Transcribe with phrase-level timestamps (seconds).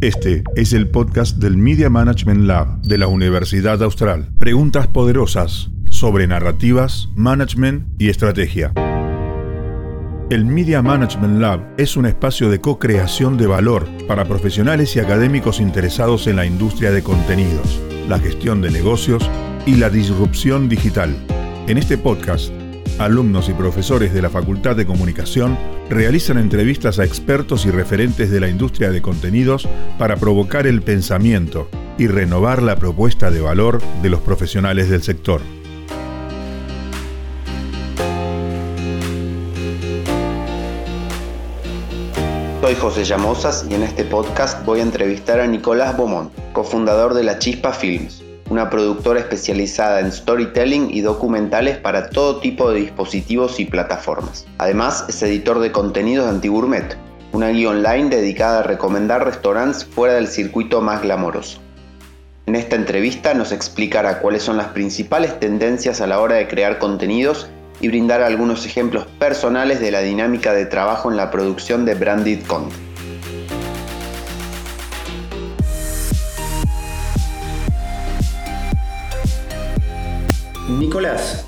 [0.00, 4.28] Este es el podcast del Media Management Lab de la Universidad Austral.
[4.38, 8.72] Preguntas poderosas sobre narrativas, management y estrategia.
[10.30, 15.60] El Media Management Lab es un espacio de co-creación de valor para profesionales y académicos
[15.60, 19.30] interesados en la industria de contenidos, la gestión de negocios
[19.66, 21.14] y la disrupción digital.
[21.66, 22.52] En este podcast,
[22.98, 25.58] alumnos y profesores de la Facultad de Comunicación
[25.90, 29.68] realizan entrevistas a expertos y referentes de la industria de contenidos
[29.98, 31.68] para provocar el pensamiento
[31.98, 35.40] y renovar la propuesta de valor de los profesionales del sector.
[42.60, 47.22] Soy José Llamosas y en este podcast voy a entrevistar a Nicolás Beaumont, cofundador de
[47.22, 53.58] La Chispa Films, una productora especializada en storytelling y documentales para todo tipo de dispositivos
[53.58, 54.46] y plataformas.
[54.58, 56.96] Además, es editor de contenidos de Antigourmet,
[57.32, 61.60] una guía online dedicada a recomendar restaurantes fuera del circuito más glamoroso.
[62.46, 66.78] En esta entrevista nos explicará cuáles son las principales tendencias a la hora de crear
[66.78, 67.48] contenidos
[67.80, 72.44] y brindar algunos ejemplos personales de la dinámica de trabajo en la producción de branded
[72.46, 72.93] content.
[80.68, 81.46] Nicolás,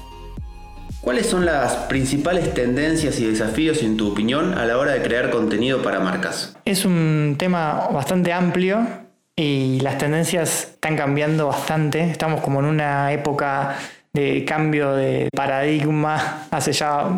[1.01, 5.31] ¿cuáles son las principales tendencias y desafíos en tu opinión a la hora de crear
[5.31, 6.55] contenido para marcas?
[6.67, 8.87] Es un tema bastante amplio
[9.35, 12.03] y las tendencias están cambiando bastante.
[12.03, 13.79] Estamos como en una época
[14.13, 17.09] de cambio de paradigma hace ya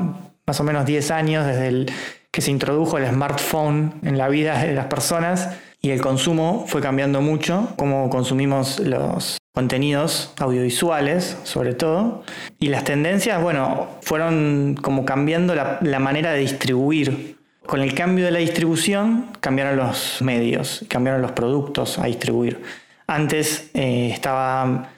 [0.46, 1.92] más o menos 10 años desde el
[2.30, 5.50] que se introdujo el smartphone en la vida de las personas
[5.82, 12.22] y el consumo fue cambiando mucho, cómo consumimos los contenidos audiovisuales sobre todo
[12.60, 17.36] y las tendencias, bueno, fueron como cambiando la, manera de distribuir.
[17.66, 22.62] Con el cambio de la distribución cambiaron los medios, cambiaron los productos a distribuir.
[23.06, 24.90] Antes eh, estaba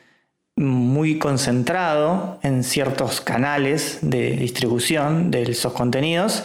[0.56, 6.44] muy concentrado en ciertos canales de distribución de esos contenidos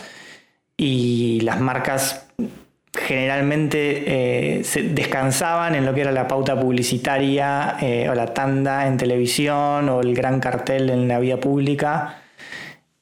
[0.78, 2.25] y las marcas
[2.96, 8.88] generalmente eh, se descansaban en lo que era la pauta publicitaria eh, o la tanda
[8.88, 12.22] en televisión o el gran cartel en la vía pública.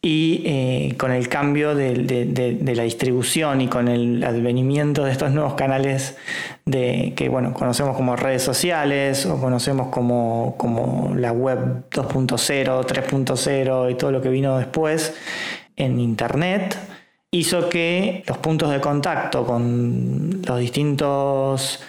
[0.06, 5.54] Y eh, con el cambio de, la distribución y con el advenimiento de estos nuevos
[5.54, 6.18] canales
[6.66, 13.92] de, que bueno, conocemos como redes sociales o conocemos como, como la web 2.0, 3.0
[13.92, 15.16] y todo lo que vino después
[15.78, 16.78] en Internet,
[17.34, 21.84] hizo que los puntos de contacto con los distintos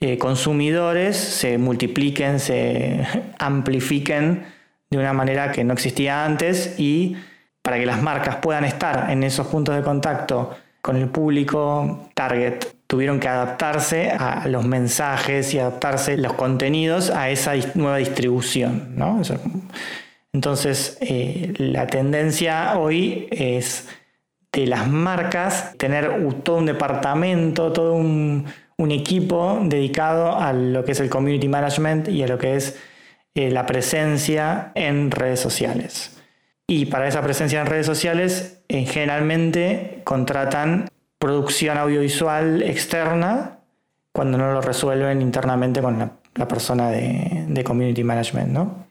[0.00, 3.06] eh, consumidores se multipliquen, se
[3.38, 4.44] amplifiquen
[4.90, 7.16] de una manera que no existía antes y
[7.62, 12.64] para que las marcas puedan estar en esos puntos de contacto con el público target,
[12.88, 18.96] tuvieron que adaptarse a los mensajes y adaptarse los contenidos a esa nueva distribución.
[20.32, 23.88] Entonces, eh, la tendencia hoy es
[24.52, 26.10] de las marcas tener
[26.42, 28.46] todo un departamento, todo un,
[28.90, 32.78] equipo dedicado a lo que es el community management y a lo que es
[33.34, 36.16] eh, la presencia en redes sociales.
[36.68, 40.88] Y para esa presencia en redes sociales, eh, generalmente contratan
[41.18, 43.58] producción audiovisual externa
[44.12, 45.98] cuando no lo resuelven internamente con
[46.34, 48.86] la, persona de, community management, ¿no?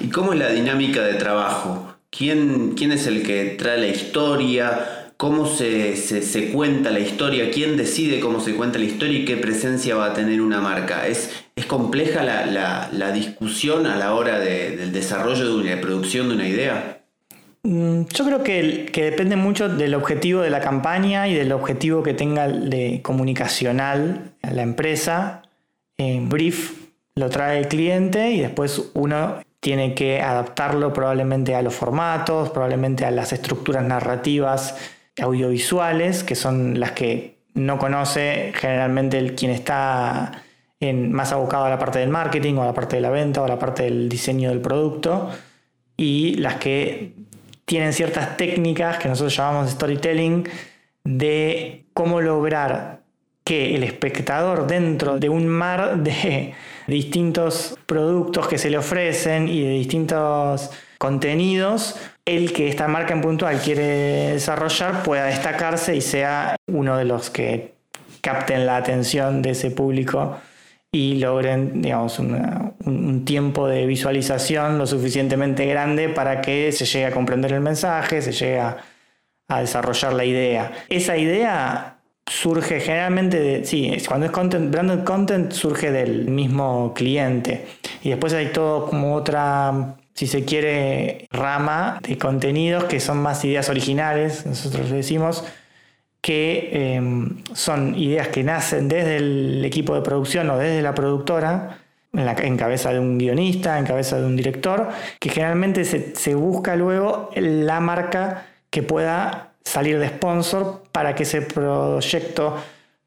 [0.00, 1.94] ¿Y cómo es la dinámica de trabajo?
[2.10, 5.12] ¿Quién, quién es el que trae la historia?
[5.16, 7.50] ¿Cómo se, se, cuenta la historia?
[7.50, 11.06] ¿Quién decide cómo se cuenta la historia y qué presencia va a tener una marca?
[11.06, 16.34] ¿Es, es compleja la, la, discusión a la hora del desarrollo de una producción de
[16.34, 17.00] una idea?
[17.62, 22.14] Mm, yo creo que, depende mucho del objetivo de la campaña y del objetivo que
[22.14, 25.42] tenga de comunicacional la empresa.
[25.98, 26.72] En brief
[27.14, 33.04] lo trae el cliente y después uno tiene que adaptarlo probablemente a los formatos, probablemente
[33.04, 34.76] a las estructuras narrativas
[35.20, 40.42] audiovisuales, que son las que no conoce generalmente el, quien está
[40.92, 43.44] más abocado a la parte del marketing o a la parte de la venta o
[43.44, 45.30] a la parte del diseño del producto
[45.96, 47.12] y las que
[47.66, 50.48] tienen ciertas técnicas que nosotros llamamos storytelling
[51.04, 53.02] de cómo lograr
[53.44, 56.54] que el espectador dentro de un mar de
[56.86, 63.20] distintos productos que se le ofrecen y de distintos contenidos, el que esta marca en
[63.20, 67.74] puntual quiere desarrollar pueda destacarse y sea uno de los que
[68.20, 70.36] capten la atención de ese público
[70.92, 77.10] y logren digamos, un, tiempo de visualización lo suficientemente grande para que se llegue a
[77.10, 78.76] comprender el mensaje, se llegue a,
[79.58, 80.70] desarrollar la idea.
[80.88, 87.66] Esa idea surge generalmente de, sí, cuando es content, branded content surge del mismo cliente.
[88.02, 93.44] Y después hay todo como otra, si se quiere, rama de contenidos que son más
[93.44, 95.44] ideas originales, nosotros decimos,
[96.20, 101.78] que em, son ideas que nacen desde el equipo de producción o desde la productora,
[102.12, 104.88] en, cabeza de un guionista, en cabeza de un director,
[105.20, 111.42] que generalmente se busca luego la marca que pueda salir de sponsor para que ese
[111.42, 112.56] proyecto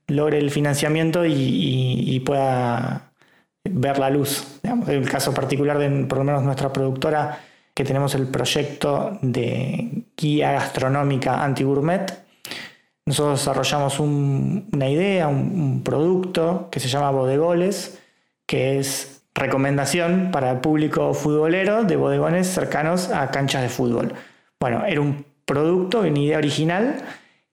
[0.08, 3.12] logre el financiamiento y, pueda
[3.64, 4.60] ver la luz.
[4.64, 7.40] En el caso particular de por lo menos nuestra productora,
[7.74, 12.24] que tenemos el proyecto de guía gastronómica anti-gourmet,
[13.06, 18.00] nosotros desarrollamos una idea, un, un, producto que se llama Bodegoles,
[18.46, 24.14] que es recomendación para el público futbolero de bodegones cercanos a canchas de fútbol.
[24.60, 27.04] Bueno, era un producto, una idea original,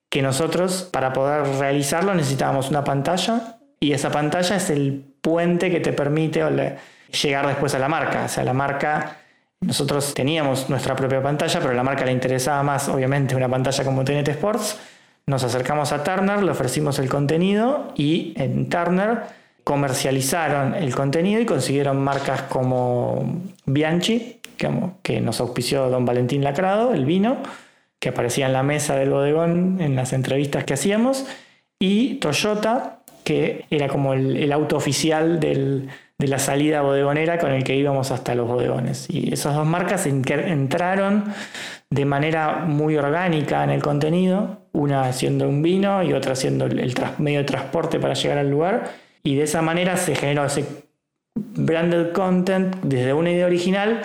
[0.08, 5.80] que nosotros para poder realizarlo necesitábamos una pantalla y esa pantalla es el puente que
[5.80, 6.42] te permite
[7.22, 8.24] llegar después a la marca.
[8.24, 9.18] O sea, la marca,
[9.60, 13.84] nosotros teníamos nuestra propia pantalla, pero a la marca le interesaba más, obviamente, una pantalla
[13.84, 14.78] como TNT Sports.
[15.26, 21.46] Nos acercamos a Turner, le ofrecimos el contenido y en Turner comercializaron el contenido y
[21.46, 24.40] consiguieron marcas como Bianchi,
[25.02, 27.38] que, nos auspició don Valentín Lacrado, el vino,
[27.98, 31.26] que aparecía en la mesa del bodegón en las entrevistas que hacíamos,
[31.78, 32.99] y Toyota,
[33.30, 35.88] que era como el, auto oficial de
[36.18, 39.06] la salida bodegonera con el que íbamos hasta los bodegones.
[39.08, 41.26] Y esas dos marcas entraron
[41.88, 46.92] de manera muy orgánica en el contenido, una siendo un vino y otra siendo el,
[47.18, 48.90] medio de transporte para llegar al lugar,
[49.22, 50.64] y de esa manera se generó ese
[51.36, 54.02] branded content desde una idea original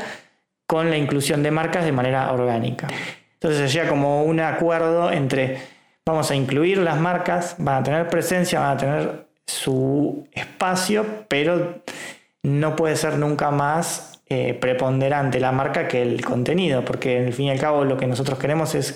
[0.68, 2.90] con la inclusión de marcas de manera orgánica.
[3.34, 5.58] Entonces se como un acuerdo entre
[6.06, 11.82] vamos a incluir las marcas, van a tener presencia, van a tener su espacio, pero
[12.44, 17.48] no puede ser nunca más eh, preponderante la marca que el contenido, porque al fin
[17.48, 18.96] y al cabo lo que nosotros queremos es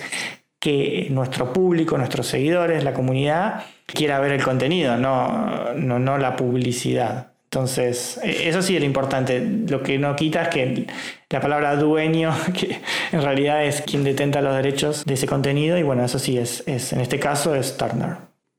[0.60, 6.36] que nuestro público, nuestros seguidores, la comunidad quiera ver el contenido, no, no, no la
[6.36, 7.32] publicidad.
[7.52, 9.42] Entonces, e, eso sí es lo importante.
[9.68, 10.88] Lo que no quita es que
[11.30, 12.80] la palabra dueño, que
[13.12, 16.64] en realidad es quien detenta los derechos de ese contenido, y bueno, eso sí es,
[16.68, 18.18] es en este caso es Turner.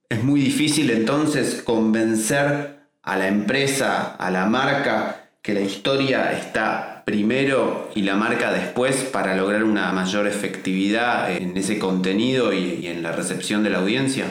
[0.09, 7.05] Es muy difícil entonces convencer a la empresa, a la marca, que la historia está
[7.07, 13.03] primero y la marca después para lograr una mayor efectividad en ese contenido y en
[13.03, 14.27] la recepción de la audiencia.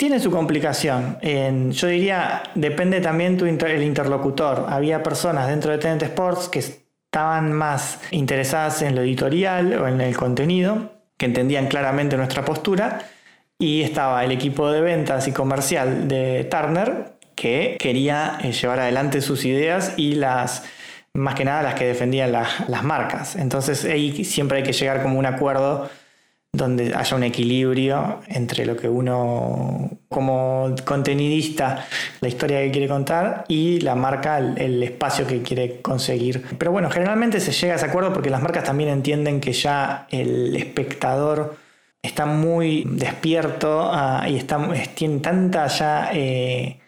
[0.00, 1.18] Tiene su complicación.
[1.72, 4.64] yo diría, depende también tu el interlocutor.
[4.70, 10.00] Había personas dentro de Tenant Sports que estaban más interesadas en lo editorial o en
[10.00, 13.00] el contenido, que entendían claramente nuestra postura,
[13.58, 19.20] y estaba el equipo de ventas y comercial de Turner, que quería eh, llevar adelante
[19.20, 20.64] sus ideas y las,
[21.12, 23.36] más que nada las que defendían las marcas.
[23.36, 25.90] Entonces ahí siempre hay que llegar como un acuerdo
[26.52, 31.86] donde haya un equilibrio entre lo que uno como contenidista,
[32.20, 36.42] la historia que quiere contar y la marca, el, espacio que quiere conseguir.
[36.58, 40.06] Pero bueno, generalmente se llega a ese acuerdo porque las marcas también entienden que ya
[40.10, 41.56] el espectador
[42.02, 44.58] está muy despierto ah, y está,
[44.94, 46.10] tiene tanta ya...
[46.12, 46.80] Eh,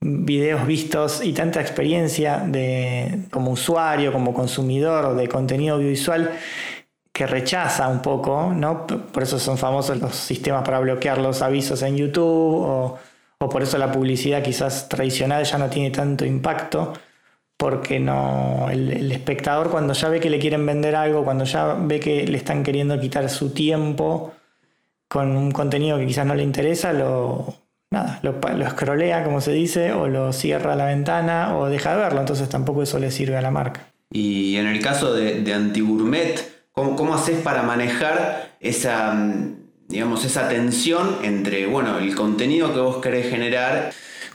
[0.00, 6.30] videos vistos y tanta experiencia de, como usuario, como consumidor de contenido audiovisual
[7.18, 8.86] que rechaza un poco, ¿no?
[8.86, 12.98] Por eso son famosos los sistemas para bloquear los avisos en YouTube o,
[13.40, 16.92] por eso la publicidad quizás tradicional ya no tiene tanto impacto
[17.56, 21.98] porque no el, espectador cuando ya ve que le quieren vender algo, cuando ya ve
[21.98, 24.32] que le están queriendo quitar su tiempo
[25.08, 27.52] con un contenido que quizás no le interesa, lo
[27.90, 32.20] nada, lo escrolea como se dice, o lo cierra la ventana o deja de verlo,
[32.20, 33.88] entonces tampoco eso le sirve a la marca.
[34.12, 36.57] Y en el caso de, de Antigourmet,
[36.96, 39.56] ¿Cómo, haces para manejar esa, mm,
[39.88, 43.90] digamos, esa tensión entre, bueno, el contenido que vos querés generar?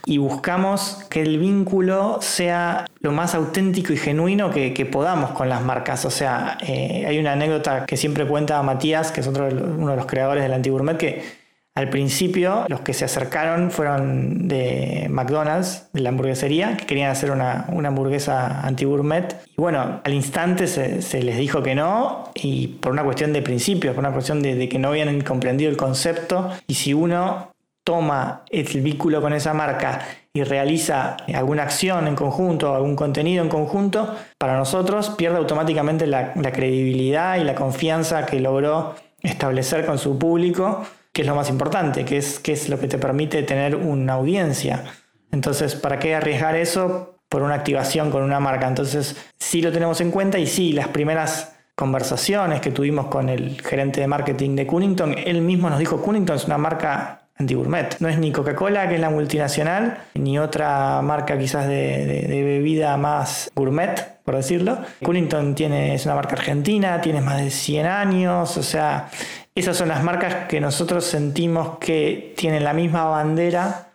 [0.06, 5.62] Y buscamos que el vínculo sea lo más auténtico y genuino que, podamos con las
[5.62, 6.04] marcas.
[6.04, 9.96] O sea, eh, hay una anécdota que siempre cuenta Matías, que es otro, uno de
[9.96, 11.43] los creadores del Antigourmet, que
[11.76, 17.32] al principio, los que se acercaron fueron de McDonald's, de la hamburguesería, que querían hacer
[17.32, 19.34] una, hamburguesa anti-gourmet.
[19.56, 23.92] Y bueno, al instante se, les dijo que no, y por una cuestión de principios,
[23.94, 26.48] por una cuestión de, que no habían comprendido el concepto.
[26.68, 27.52] Y si uno
[27.82, 30.00] toma el vínculo con esa marca
[30.32, 36.52] y realiza alguna acción en conjunto, algún contenido en conjunto, para nosotros pierde automáticamente la
[36.52, 42.04] credibilidad y la confianza que logró establecer con su público que es lo más importante,
[42.04, 44.84] que es, que es lo que te permite tener una audiencia.
[45.30, 48.66] Entonces, ¿para qué arriesgar eso por una activación con una marca?
[48.66, 53.60] Entonces, sí lo tenemos en cuenta y sí, las primeras conversaciones que tuvimos con el
[53.62, 57.96] gerente de marketing de Cunnington, él mismo nos dijo, Cunnington es una marca anti-gourmet.
[58.00, 63.52] No es ni Coca-Cola, que es la multinacional, ni otra marca quizás de, bebida más
[63.54, 64.78] gourmet, por decirlo.
[65.02, 69.10] Cunnington tiene, es una marca argentina, tiene más de 100 años, o sea,
[69.54, 73.88] esas son las marcas que nosotros sentimos que tienen la misma bandera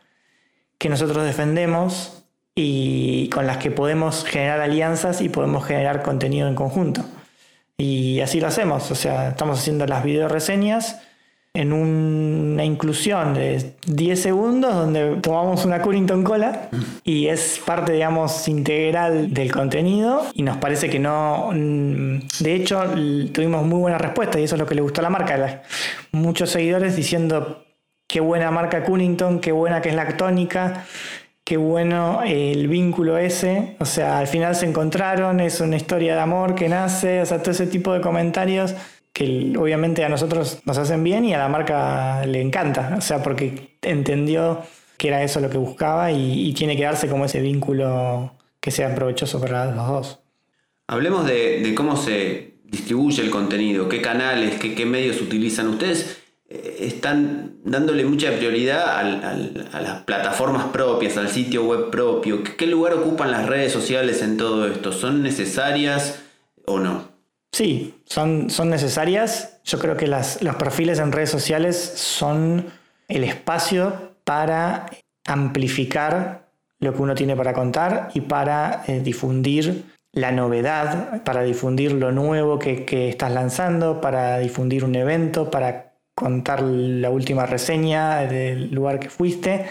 [0.77, 2.23] que nosotros defendemos
[2.55, 7.03] y con las que podemos generar alianzas y podemos generar contenido en conjunto.
[7.77, 11.01] Y así lo hacemos, o sea, estamos haciendo las video reseñas
[11.59, 16.69] en una inclusión de 10 segundos donde tomamos una Cunnington Cola
[17.03, 21.49] y es parte, digamos, integral del contenido y nos parece que no...
[21.51, 22.81] Mm, de hecho,
[23.33, 25.63] tuvimos muy buena respuesta y eso es lo que le gustó a la marca.
[26.13, 27.65] Muchos seguidores diciendo
[28.07, 30.85] qué buena marca Cunnington, qué buena que es la tónica,
[31.43, 33.75] qué bueno el vínculo ese.
[33.79, 37.39] O sea, al final se encontraron, es una historia de amor que nace, o sea,
[37.39, 38.75] todo ese tipo de comentarios
[39.13, 43.21] que obviamente a nosotros nos hacen bien y a la marca le encanta, o sea,
[43.21, 44.63] porque entendió
[44.99, 48.93] que era eso lo que buscaba y, tiene que darse como ese vínculo que sea
[48.93, 50.19] provechoso para los dos.
[50.87, 56.21] Hablemos de, cómo se distribuye el contenido, qué canales, qué, medios utilizan ustedes.
[56.49, 62.43] Eh, están dándole mucha prioridad a las plataformas propias, al sitio web propio.
[62.43, 64.91] ¿Qué lugar ocupan las redes sociales en todo esto?
[64.91, 66.23] ¿Son necesarias
[66.65, 67.08] o no?
[67.51, 69.59] Sí, son, son necesarias.
[69.63, 72.67] Yo creo que los perfiles en redes sociales son
[73.07, 74.85] el espacio para
[75.25, 81.91] amplificar lo que uno tiene para contar y para eh, difundir la novedad, para difundir
[81.91, 88.21] lo nuevo que, que, estás lanzando, para difundir un evento, para contar la última reseña
[88.21, 89.65] del lugar que fuiste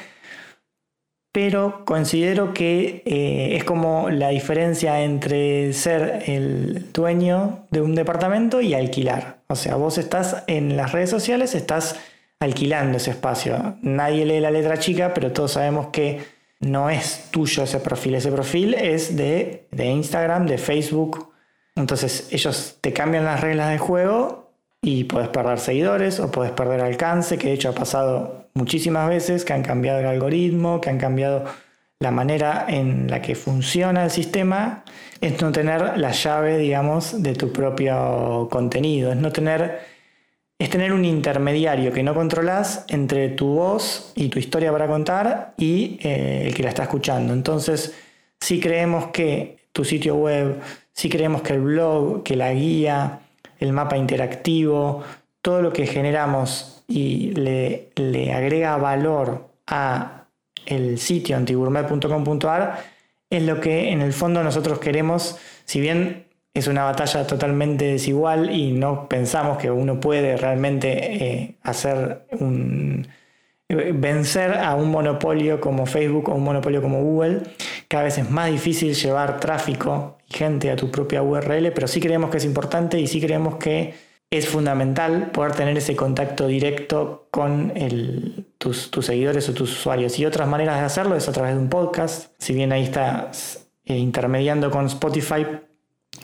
[1.33, 8.61] pero considero que eh, es como la diferencia entre ser el dueño de un departamento
[8.61, 9.39] y alquilar.
[9.49, 11.97] O sea, vos estás en las redes sociales, estás
[12.41, 13.77] alquilando ese espacio.
[13.83, 16.23] Nadie lee la letra chica, pero todos sabemos que
[16.61, 18.15] no es tuyo ese perfil.
[18.15, 21.33] Ese perfil es de, de Instagram, de Facebook.
[21.77, 26.81] Entonces ellos te cambian las reglas de juego y puedes perder seguidores o puedes perder
[26.81, 30.99] alcance, que de hecho ha pasado muchísimas veces, que han cambiado el algoritmo, que han
[30.99, 31.45] cambiado
[32.01, 34.85] la manera en la que funciona el sistema,
[35.21, 39.81] es no tener la llave, digamos, de tu propio contenido, es no tener,
[40.59, 45.55] es tener un intermediario que no controlas entre tu voz y tu historia para contar
[45.57, 47.33] y eh, el que la está escuchando.
[47.33, 47.95] Entonces,
[48.41, 50.61] si creemos que tu sitio web,
[50.93, 53.21] si creemos que el blog, que la guía,
[53.59, 55.03] el mapa interactivo,
[55.43, 60.25] todo lo que generamos y le, le agrega valor a
[60.67, 62.79] el sitio antigourmet.com.ar
[63.31, 68.51] es lo que en el fondo nosotros queremos, si bien es una batalla totalmente desigual
[68.51, 73.07] y no pensamos que uno puede realmente eh, hacer un
[73.69, 77.43] vencer a un monopolio como Facebook o un monopolio como Google.
[77.87, 82.01] Cada vez es más difícil llevar tráfico y gente a tu propia URL, pero sí
[82.01, 83.95] creemos que es importante y sí creemos que
[84.31, 87.73] es fundamental poder tener ese contacto directo con
[88.59, 90.19] tus, seguidores o tus usuarios.
[90.19, 92.33] Y otras maneras de hacerlo es a través de un podcast.
[92.39, 95.47] Si bien ahí estás eh, intermediando con Spotify,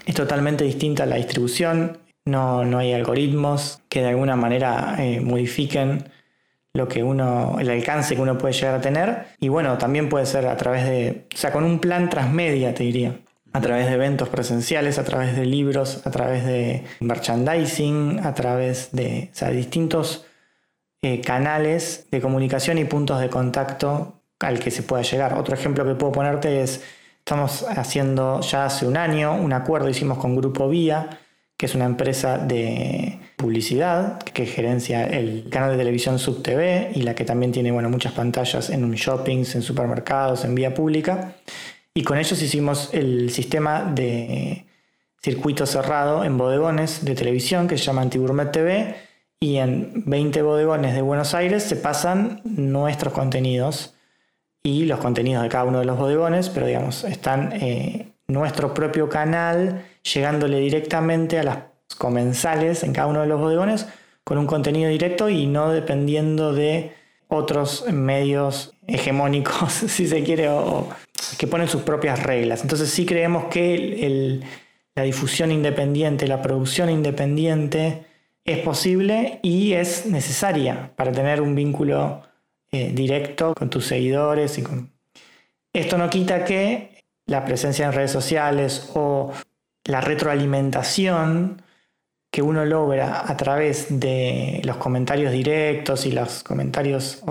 [0.04, 1.98] es totalmente distinta la distribución.
[2.26, 6.10] No, no hay algoritmos que de alguna manera eh, modifiquen
[6.74, 9.26] lo que uno, el alcance que uno puede llegar a tener.
[9.40, 12.82] Y bueno, también puede ser a través de, o sea, con un plan transmedia, te
[12.82, 13.18] diría.
[13.54, 18.90] A través de eventos presenciales, a través de libros, a través de merchandising, a través
[18.90, 20.26] de distintos
[21.02, 25.34] eh, canales de comunicación y puntos de contacto al que se pueda llegar.
[25.34, 26.82] Otro ejemplo que puedo ponerte es,
[27.18, 31.20] estamos haciendo ya hace un año un acuerdo, hicimos con Grupo Vía,
[31.56, 37.14] que es una empresa de publicidad que gerencia el canal de televisión SubTV y la
[37.14, 41.36] que también tiene bueno, muchas pantallas en shoppings, en supermercados, en vía pública.
[41.94, 44.66] Y con ellos hicimos el sistema de
[45.22, 48.96] circuito cerrado en bodegones de televisión que se llama Antigourmet TV
[49.38, 53.94] y en 20 bodegones de Buenos Aires se pasan nuestros contenidos
[54.64, 59.08] y los contenidos de cada uno de los bodegones, pero digamos, están eh, nuestro propio
[59.08, 61.58] canal llegándole directamente a las
[61.96, 63.86] comensales en cada uno de los bodegones
[64.24, 66.92] con un contenido directo y no dependiendo de
[67.28, 70.88] otros medios hegemónicos, si se quiere, o,
[71.38, 72.62] que ponen sus propias reglas.
[72.62, 74.40] Entonces sí creemos que
[74.94, 78.06] la difusión independiente, la producción independiente,
[78.44, 82.22] es posible y es necesaria para tener un vínculo
[82.70, 84.58] eh, directo con tus seguidores.
[84.58, 84.92] Y con...
[85.72, 89.32] Esto no quita que la presencia en redes sociales o
[89.84, 91.62] la retroalimentación
[92.30, 97.22] que uno logra a través de los comentarios directos y los comentarios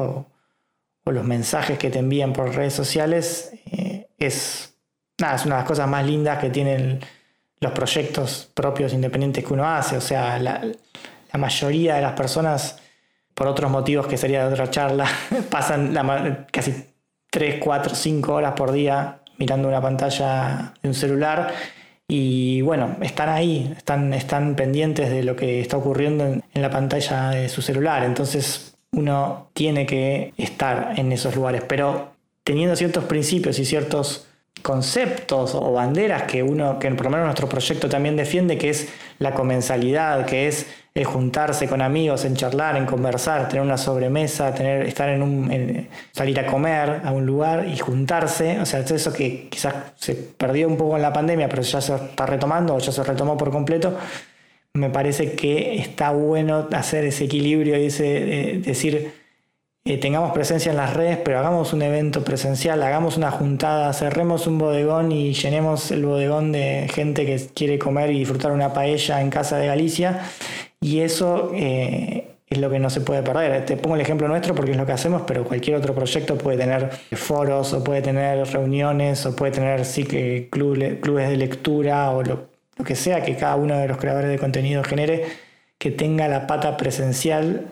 [1.05, 4.75] los mensajes que te envían por redes sociales eh, es,
[5.19, 6.99] nada, es una de las cosas más lindas que tienen
[7.59, 9.97] los proyectos propios independientes que uno hace.
[9.97, 10.61] O sea, la,
[11.37, 12.79] mayoría de las personas,
[13.33, 15.07] por otros motivos que sería de otra charla,
[15.49, 16.85] pasan casi
[17.31, 21.53] 3, 4, 5 horas por día mirando una pantalla de un celular
[22.07, 27.29] y bueno, están ahí, están, están pendientes de lo que está ocurriendo en, la pantalla
[27.29, 28.03] de su celular.
[28.03, 34.27] Entonces uno tiene que estar en esos lugares, pero teniendo ciertos principios y ciertos
[34.61, 38.89] conceptos o banderas que uno, que por lo menos nuestro proyecto también defiende, que es
[39.19, 44.53] la comensalidad, que es el juntarse con amigos, en charlar, en conversar, tener una sobremesa,
[44.53, 49.11] tener, estar en un, salir a comer a un lugar y juntarse, o sea, eso
[49.11, 52.79] que quizás se perdió un poco en la pandemia, pero ya se está retomando o
[52.79, 53.97] ya se retomó por completo,
[54.73, 59.13] me parece que está bueno hacer ese equilibrio y ese, decir,
[59.85, 64.47] eh, tengamos presencia en las redes, pero hagamos un evento presencial, hagamos una juntada, cerremos
[64.47, 69.21] un bodegón y llenemos el bodegón de gente que quiere comer y disfrutar una paella
[69.21, 70.21] en casa de Galicia.
[70.79, 73.65] Y eso eh, es lo que no se puede perder.
[73.65, 76.57] Te pongo el ejemplo nuestro porque es lo que hacemos, pero cualquier otro proyecto puede
[76.57, 82.23] tener foros o puede tener reuniones o puede tener sí, que clubes, de lectura o
[82.23, 85.25] lo, lo que sea que cada uno de los creadores de contenido genere,
[85.77, 87.67] que tenga la pata presencial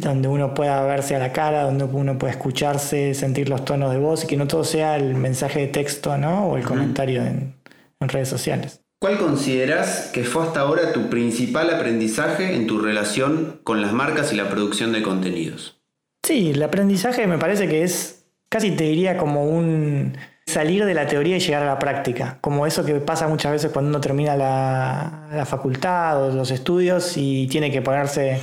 [0.00, 3.98] donde uno pueda verse a la cara, donde uno pueda escucharse, sentir los tonos de
[3.98, 6.48] voz y que no todo sea el mensaje de texto ¿no?
[6.48, 7.54] o el comentario en,
[8.00, 8.82] redes sociales.
[9.00, 14.32] ¿Cuál consideras que fue hasta ahora tu principal aprendizaje en tu relación con las marcas
[14.32, 15.80] y la producción de contenidos?
[16.22, 20.16] Sí, el aprendizaje me parece que es, casi te diría como un
[20.46, 23.72] salir de la teoría y llegar a la práctica, como eso que pasa muchas veces
[23.72, 28.40] cuando uno termina la, facultad o los estudios y tiene que ponerse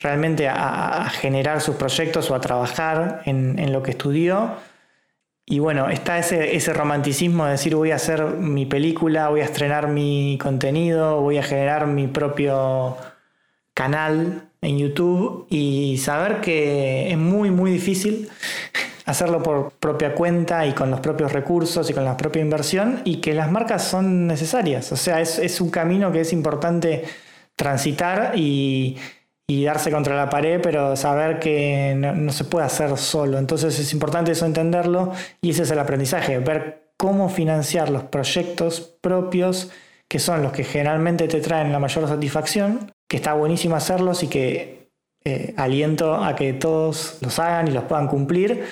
[0.00, 4.52] realmente a, generar sus proyectos o a trabajar en, lo que estudió.
[5.46, 9.44] Y bueno, está ese, ese, romanticismo de decir voy a hacer mi película, voy a
[9.44, 12.96] estrenar mi contenido, voy a generar mi propio
[13.74, 18.30] canal en YouTube y saber que es muy, muy difícil
[19.04, 23.16] hacerlo por propia cuenta y con los propios recursos y con la propia inversión y
[23.16, 24.90] que las marcas son necesarias.
[24.92, 27.04] O sea, es, un camino que es importante
[27.56, 28.96] transitar y,
[29.46, 33.38] y darse contra la pared, pero saber que no, se puede hacer solo.
[33.38, 35.12] Entonces es importante eso entenderlo
[35.42, 39.70] y ese es el aprendizaje, ver cómo financiar los proyectos propios
[40.08, 44.28] que son los que generalmente te traen la mayor satisfacción, que está buenísimo hacerlos y
[44.28, 44.90] que
[45.24, 48.64] eh, aliento a que todos los hagan y los puedan cumplir,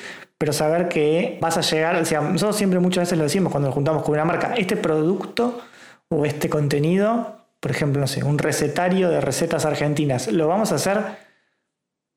[0.42, 3.68] pero saber que vas a llegar, o sea, nosotros siempre muchas veces lo decimos cuando
[3.68, 5.60] nos juntamos con una marca, este producto
[6.08, 10.26] o este contenido por ejemplo, no sé, un recetario de recetas argentinas.
[10.26, 10.98] Lo vamos a hacer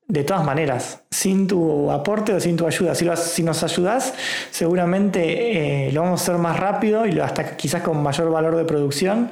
[0.08, 2.96] de todas maneras, sin tu aporte o sin tu ayuda.
[2.96, 4.12] Si, nos ayudas,
[4.50, 8.64] seguramente eh, lo vamos a hacer más rápido y hasta quizás con mayor valor de
[8.64, 9.30] producción,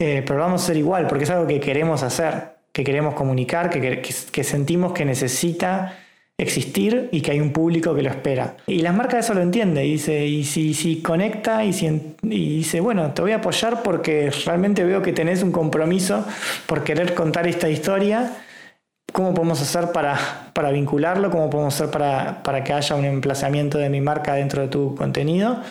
[0.00, 3.14] eh, pero lo vamos a hacer igual, porque es algo que queremos hacer, que queremos
[3.14, 5.96] comunicar, que sentimos que necesita
[6.38, 8.56] existir y que hay un público que lo espera.
[8.66, 11.72] Y las marcas eso lo entiende y dice, y si, si conecta y,
[12.22, 16.26] dice, bueno, te voy a apoyar porque realmente veo que tenés un compromiso
[16.66, 18.36] por querer contar esta historia.
[19.12, 21.30] ¿Cómo podemos hacer para, para vincularlo?
[21.30, 24.94] ¿Cómo podemos hacer para, para que haya un emplazamiento de mi marca dentro de tu
[24.94, 25.62] contenido?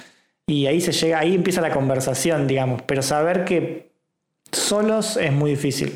[0.47, 2.81] Y ahí se llega, ahí empieza la conversación, digamos.
[2.83, 3.91] Pero saber que
[4.51, 5.93] solos es muy difícil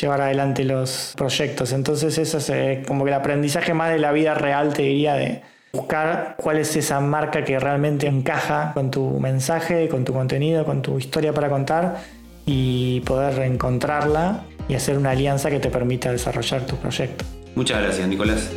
[0.00, 1.72] llevar adelante los proyectos.
[1.72, 5.14] Entonces eso es eh, como que el aprendizaje más de la vida real, te diría,
[5.14, 10.64] de buscar cuál es esa marca que realmente encaja con tu mensaje, con tu contenido,
[10.64, 12.02] con tu historia para contar
[12.44, 17.24] y poder reencontrarla y hacer una alianza que te permita desarrollar tu proyecto.
[17.54, 18.50] Muchas gracias, Nicolás.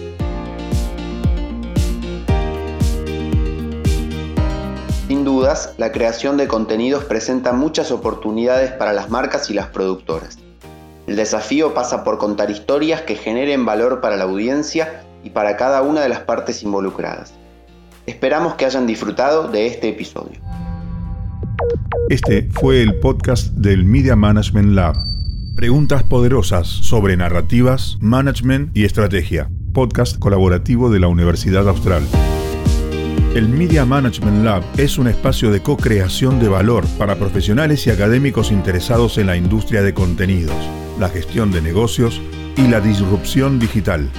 [5.08, 10.38] Sin dudas, la creación de contenidos presenta muchas oportunidades para las marcas y las productoras.
[11.08, 15.82] El desafío pasa por contar historias que generen valor para la audiencia y para cada
[15.82, 17.34] una de las partes involucradas.
[18.06, 20.38] Esperamos que hayan disfrutado de este episodio.
[22.10, 24.96] Este fue el podcast del Media Management Lab.
[25.56, 29.50] Preguntas poderosas sobre narrativas, management y estrategia.
[29.74, 32.04] Podcast colaborativo de la Universidad Austral.
[33.34, 38.52] El Media Management Lab es un espacio de co-creación de valor para profesionales y académicos
[38.52, 40.54] interesados en la industria de contenidos
[41.00, 42.22] la gestión de negocios
[42.56, 44.10] y la disrupción digital.